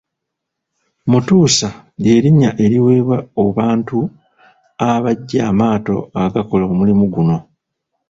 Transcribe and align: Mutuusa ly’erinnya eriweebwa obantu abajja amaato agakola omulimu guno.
Mutuusa 1.11 1.67
ly’erinnya 2.01 2.49
eriweebwa 2.63 3.17
obantu 3.45 3.99
abajja 4.89 5.39
amaato 5.51 5.95
agakola 6.23 6.63
omulimu 6.71 7.05
guno. 7.13 7.37